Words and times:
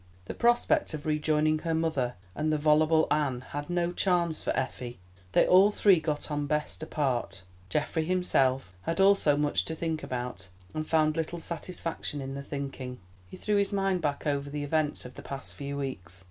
The 0.25 0.33
prospect 0.33 0.95
of 0.95 1.05
rejoining 1.05 1.59
her 1.59 1.75
mother 1.75 2.15
and 2.33 2.51
the 2.51 2.57
voluble 2.57 3.05
Anne 3.11 3.41
had 3.49 3.69
no 3.69 3.91
charms 3.91 4.41
for 4.43 4.49
Effie. 4.57 4.97
They 5.33 5.45
all 5.45 5.69
three 5.69 5.99
got 5.99 6.31
on 6.31 6.47
best 6.47 6.81
apart. 6.81 7.43
Geoffrey 7.69 8.03
himself 8.05 8.71
had 8.81 8.99
also 8.99 9.37
much 9.37 9.63
to 9.65 9.75
think 9.75 10.01
about, 10.01 10.47
and 10.73 10.87
found 10.89 11.15
little 11.17 11.37
satisfaction 11.37 12.19
in 12.19 12.33
the 12.33 12.41
thinking. 12.41 12.99
He 13.29 13.37
threw 13.37 13.57
his 13.57 13.71
mind 13.71 14.01
back 14.01 14.25
over 14.25 14.49
the 14.49 14.63
events 14.63 15.05
of 15.05 15.13
the 15.13 15.21
past 15.21 15.53
few 15.53 15.77
weeks. 15.77 16.19